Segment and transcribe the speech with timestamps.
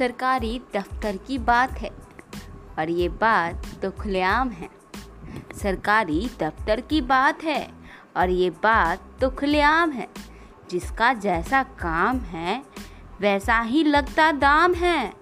[0.00, 1.90] सरकारी दफ्तर की बात है,
[2.78, 4.68] और ये बात तो खुलेआम है।
[5.62, 7.70] सरकारी दफ्तर की बात है,
[8.16, 10.08] और ये बात तो खुलेआम है।
[10.70, 12.64] जिसका जैसा काम है,
[13.20, 15.12] वैसा ही लगता दाम है।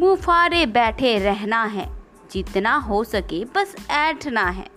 [0.00, 4.70] मुँह फारे बैठे रहना है, जितना हो सके बस ऐठना है।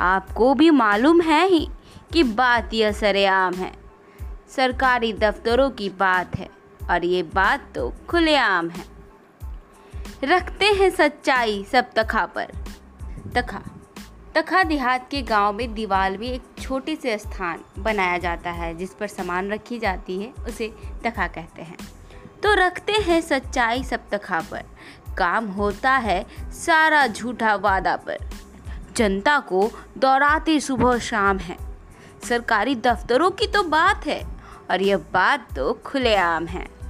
[0.00, 1.68] आपको भी मालूम है ही
[2.12, 3.72] कि बात यह सरेआम है।
[4.48, 8.84] सरकारी दफ्तरों की बात है। और ये बात तो खुलेआम है।
[10.24, 12.52] रखते हैं सच्चाई सब तखा पर।
[13.34, 13.62] तखा
[14.34, 18.94] तखा देहात के गाँव में दीवार में एक छोटे से स्थान बनाया जाता है, जिस
[18.94, 21.76] पर सामान रखी जाती है, उसे तखा कहते हैं।
[22.42, 24.62] तो रखते हैं सच्चाई सब तखा पर।
[25.18, 28.18] काम होता है सारा झूठा वादा पर।
[28.96, 31.56] जनता को दौड़ाते सुबह शाम है।
[32.28, 34.26] सरकारी दफ्तरों की तो बात है,
[34.70, 36.81] और यह बात तो खुलेआम है।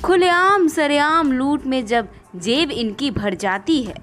[0.00, 3.94] खुलेआम सरेआम लूट में जब जेब इनकी भर जाती है।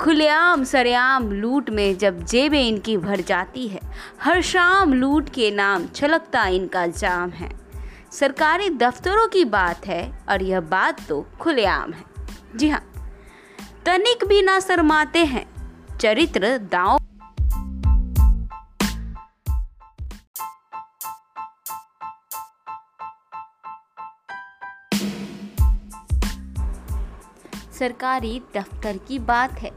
[0.00, 3.80] खुलेआम सरेआम लूट में जब जेबें इनकी भर जाती है।
[4.22, 7.50] हर शाम लूट के नाम छलकता इनका जाम है।
[8.12, 12.04] सरकारी दफ्तरों की बात है और यह बात तो खुलेआम है।
[12.56, 12.84] जी हाँ
[13.86, 15.46] तनिक भी ना शरमाते हैं।
[15.98, 16.98] चरित्र दांव
[27.80, 29.70] सरकारी दफ्तर की बात है।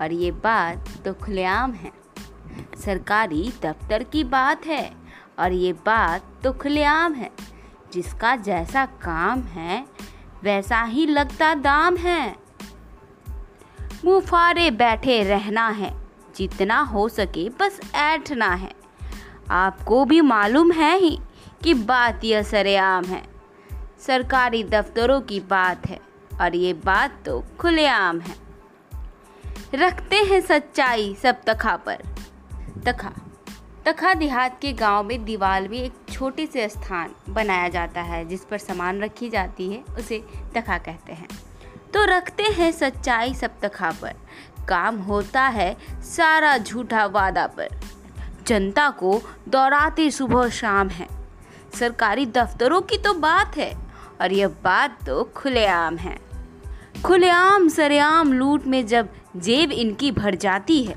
[0.00, 1.92] और ये बात तो खुलेआम है।
[2.76, 4.96] सरकारी दफ्तर की बात है
[5.38, 7.30] और ये बात तो खुलेआम है।
[7.92, 9.86] जिसका जैसा काम है,
[10.42, 12.36] वैसा ही लगता दाम है।
[14.04, 18.74] मुँह फारे बैठे रहना है। जितना हो सके बस ऐठना है।
[19.50, 21.20] आपको भी मालूम है ही
[21.62, 23.22] कि बात यह सरेआम है।
[24.00, 28.34] सरकारी दफ्तरों की बात है। और ये बात तो खुलेआम है।
[29.74, 31.98] रखते हैं सच्चाई सब तखा पर।
[32.86, 33.12] तखा
[33.86, 38.44] तखा देहात के गाँव में दीवार में एक छोटे से स्थान बनाया जाता है, जिस
[38.44, 41.28] पर सामान रखी जाती है, उसे तखा कहते हैं।
[41.94, 44.14] तो रखते हैं सच्चाई सब तखा पर।
[44.68, 47.68] काम होता है सारा झूठा वादा पर।
[48.46, 51.08] जनता को दौड़ाते सुबह शाम है।
[51.74, 53.81] सरकारी दफ्तरों की तो बात है।
[54.20, 56.18] और यह बात तो खुलेआम है।
[57.04, 60.96] खुलेआम सरेआम लूट में जब जेब इनकी भर जाती है,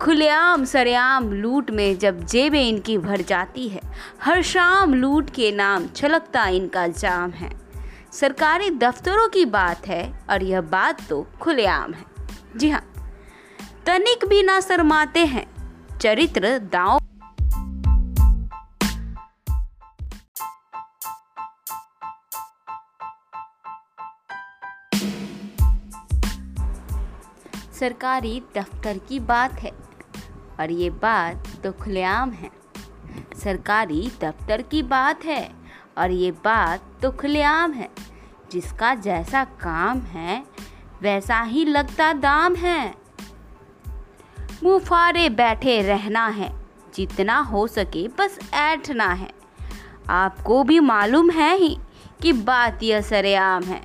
[0.00, 3.80] खुलेआम सरेआम लूट में जब जेबें इनकी भर जाती है,
[4.22, 7.50] हर शाम लूट के नाम छलकता इनका जाम है।
[8.12, 12.04] सरकारी दफ्तरों की बात है और यह बात तो खुलेआम है।
[12.56, 12.84] जी हाँ
[13.86, 15.46] तनिक भी ना शरमाते हैं,
[15.98, 16.99] चरित्र दांव
[27.80, 29.72] सरकारी दफ्तर की बात है,
[30.60, 32.50] और ये बात तो खुलेआम है।
[33.34, 35.54] सरकारी दफ्तर की बात है,
[35.98, 37.88] और ये बात तो खुलेआम है।
[38.52, 40.44] जिसका जैसा काम है,
[41.02, 42.94] वैसा ही लगता दाम है।
[44.62, 49.30] मुँह फारे बैठे रहना है, जितना हो सके बस ऐठना है।
[50.08, 51.78] आपको भी मालूम है ही
[52.22, 53.82] कि बात यह सरेआम है।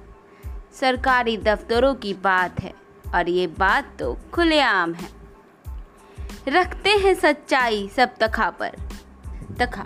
[0.73, 2.84] सरकारी दफ्तरों की बात है।
[3.15, 5.09] और ये बात तो खुलेआम है।
[6.47, 8.71] रखते हैं सच्चाई सब तखा पर।
[9.59, 9.85] तखा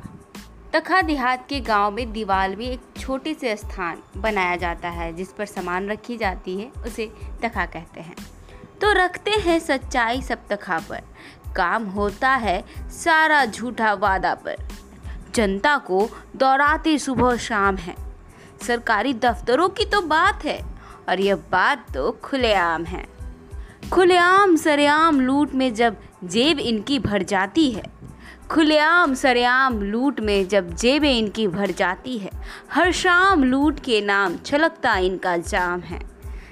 [0.73, 5.31] तखा देहात के गाँव में दीवार में एक छोटे से स्थान बनाया जाता है, जिस
[5.31, 7.05] पर सामान रखी जाती है, उसे
[7.43, 8.15] तखा कहते हैं।
[8.81, 11.01] तो रखते हैं सच्चाई सब तखा पर।
[11.55, 14.55] काम होता है सारा झूठा वादा पर।
[15.35, 17.95] जनता को दौड़ाते सुबह शाम है।
[18.67, 20.65] सरकारी दफ्तरों की तो बात है,
[21.09, 23.18] और यह बात तो खुलेआम है।
[23.93, 27.83] खुलेआम सरेआम लूट में जब जेब इनकी भर जाती है।
[28.51, 32.29] खुलेआम सरेआम लूट में जब जेबें इनकी भर जाती है।
[32.73, 35.99] हर शाम लूट के नाम छलकता इनका जाम है।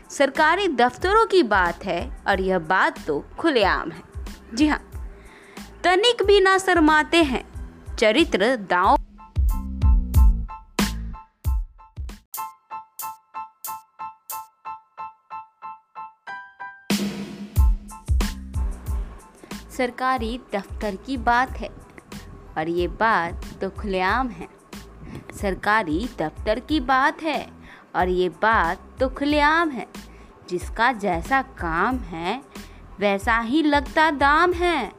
[0.09, 4.03] सरकारी दफ्तरों की बात है और यह बात तो खुलेआम है।
[4.53, 4.81] जी हाँ
[5.83, 7.43] तनिक भी ना शरमाते हैं।
[7.95, 8.97] चरित्र दांव
[19.77, 21.69] सरकारी दफ्तर की बात है
[22.57, 24.47] और ये बात तो खुलेआम है।
[25.41, 27.51] सरकारी दफ्तर की बात है,
[27.95, 29.87] और ये बात तो खुलेआम है।
[30.49, 32.41] जिसका जैसा काम है,
[32.99, 34.91] वैसा ही लगता दाम है।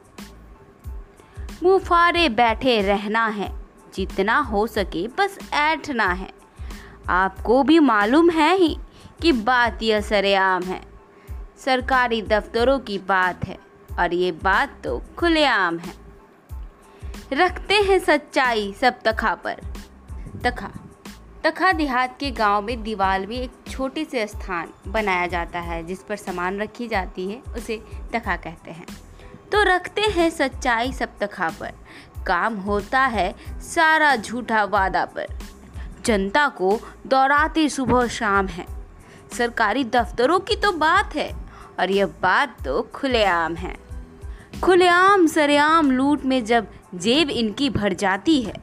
[1.63, 3.59] मुँह फारे बैठे रहना है,
[3.95, 6.31] जितना हो सके बस ऐठना है।
[7.09, 8.77] आपको भी मालूम है ही
[9.21, 10.81] कि बात यह सरेआम है।
[11.57, 13.68] सरकारी दफ्तरों की बात है।
[13.99, 15.93] और ये बात तो खुलेआम है।
[17.33, 19.55] रखते हैं सच्चाई सब तखा पर।
[20.43, 20.69] तखा
[21.43, 26.03] तखा देहात के गाँव में दीवार में एक छोटे से स्थान बनाया जाता है, जिस
[26.03, 27.83] पर सामान रखी जाती है, उसे
[28.13, 28.85] तखा कहते हैं।
[29.51, 31.71] तो रखते हैं सच्चाई सब तखा पर।
[32.27, 35.27] काम होता है सारा झूठा वादा पर।
[36.05, 38.65] जनता को दौड़ाते सुबह शाम है।
[39.37, 41.48] सरकारी दफ्तरों की तो बात है।
[41.79, 43.75] और यह बात तो खुलेआम है।
[44.63, 48.53] खुलेआम सरेआम लूट में जब जेब इनकी भर जाती है,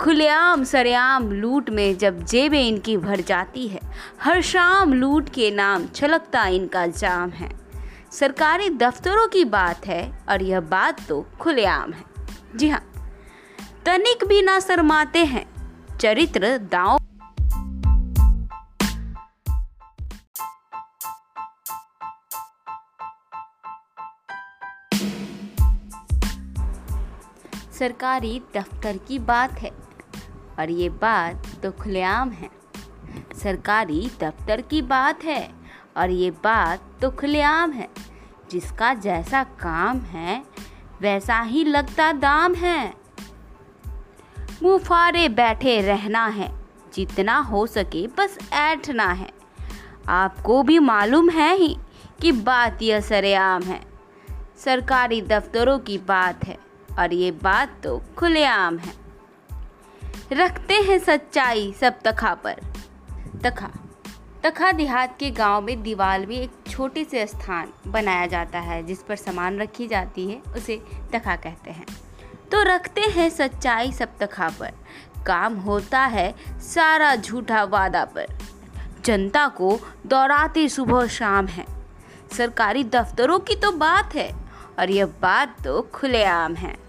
[0.00, 3.80] खुलेआम सरेआम लूट में जब जेबें इनकी भर जाती है,
[4.22, 7.50] हर शाम लूट के नाम छलकता इनका जाम है।
[8.12, 12.04] सरकारी दफ्तरों की बात है और यह बात तो खुलेआम है।
[12.56, 12.84] जी हाँ
[13.86, 15.46] तनिक भी ना शरमाते हैं,
[16.00, 16.97] चरित्र दांव
[27.78, 29.70] सरकारी दफ्तर की बात है,
[30.58, 32.50] और ये बात तो खुलेआम है।
[33.42, 35.50] सरकारी दफ्तर की बात है,
[35.96, 37.88] और ये बात तो खुलेआम है।
[38.50, 40.44] जिसका जैसा काम है,
[41.00, 42.94] वैसा ही लगता दाम है।
[44.62, 46.64] मुफारे बैठे रहना है,
[46.94, 49.30] जितना हो सके बस ऐठना है।
[50.08, 51.76] आपको भी मालूम है ही
[52.20, 53.80] कि बात यह सरेआम है।
[54.56, 56.67] सरकारी दफ्तरों की बात है।
[56.98, 58.92] और ये बात तो खुलेआम है।
[60.32, 62.56] रखते हैं सच्चाई सब तखा पर।
[63.44, 63.70] तखा
[64.42, 69.02] तखा देहात के गाँव में दीवार में एक छोटे से स्थान बनाया जाता है, जिस
[69.02, 71.86] पर सामान रखी जाती है, उसे तखा कहते हैं।
[72.52, 74.70] तो रखते हैं सच्चाई सब तखा पर।
[75.26, 78.26] काम होता है सारा झूठा वादा पर।
[79.04, 81.66] जनता को दौड़ाते सुबह शाम है।
[82.32, 84.32] सरकारी दफ्तरों की तो बात है,
[84.78, 86.87] और यह बात तो खुलेआम है।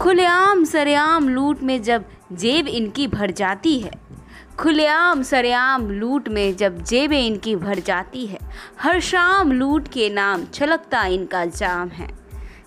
[0.00, 3.90] खुलेआम सरेआम लूट में जब जेब इनकी भर जाती है।
[4.58, 8.38] खुलेआम सरेआम लूट में जब जेबें इनकी भर जाती है।
[8.80, 12.08] हर शाम लूट के नाम छलकता इनका जाम है।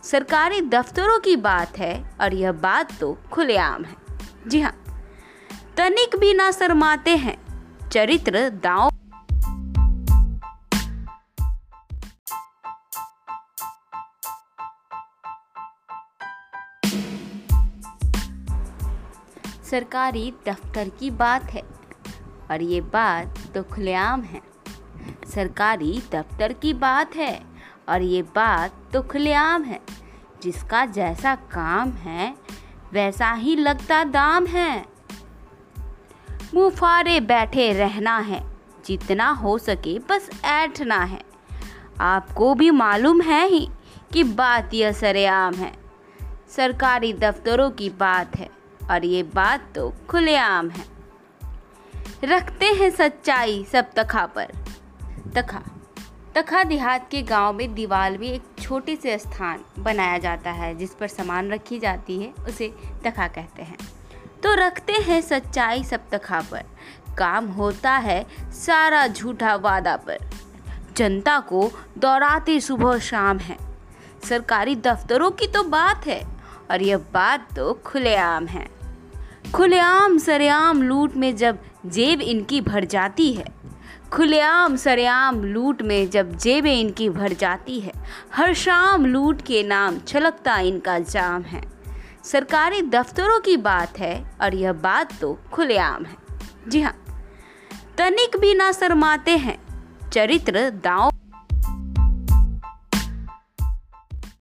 [0.04, 3.96] सरकारी दफ्तरों की बात है और यह बात तो खुलेआम है।
[4.48, 4.76] जी हाँ
[5.78, 7.38] तनिक भी ना शरमाते हैं।
[7.90, 8.90] चरित्र दांव
[19.72, 21.62] सरकारी दफ्तर की बात है,
[22.52, 24.42] और ये बात तो खुलेआम है।
[25.34, 27.44] सरकारी दफ्तर की बात है,
[27.90, 29.80] और ये बात तो खुलेआम है।
[30.42, 32.36] जिसका जैसा काम है,
[32.94, 34.86] वैसा ही लगता दाम है।
[36.54, 41.22] मुफारे बैठे रहना है, जितना हो सके बस ऐठना है।
[42.00, 43.70] आपको भी मालूम है ही
[44.14, 45.74] कि बात यह सरेआम है।
[46.50, 48.59] सरकारी दफ्तरों की बात है।
[48.90, 50.86] और ये बात तो खुलेआम है।
[52.24, 54.48] रखते हैं सच्चाई सब तखा पर।
[55.36, 55.62] तखा
[56.36, 60.94] तखा देहात के गाँव में दीवार में एक छोटे से स्थान बनाया जाता है, जिस
[60.94, 62.74] पर सामान रखी जाती है, उसे
[63.06, 63.78] तखा कहते हैं।
[64.44, 66.64] तो रखते हैं सच्चाई सब तखा पर।
[67.18, 70.18] काम होता है सारा झूठा वादा पर।
[70.98, 73.58] जनता को दौड़ाते सुबह शाम है।
[74.24, 76.28] सरकारी दफ्तरों की तो बात है,
[76.72, 78.79] और यह बात तो खुलेआम है।
[79.56, 83.46] खुलेआम सरेआम लूट में जब जेब इनकी भर जाती है।
[84.12, 87.92] खुलेआम सरेआम लूट में जब जेबें इनकी भर जाती है।
[88.34, 91.62] हर शाम लूट के नाम छलकता इनका जाम है।
[92.24, 96.16] सरकारी दफ्तरों की बात है और यह बात तो खुलेआम है।
[96.68, 96.96] जी हाँ
[97.98, 99.58] तनिक भी ना शरमाते हैं।
[100.10, 101.12] चरित्र दांव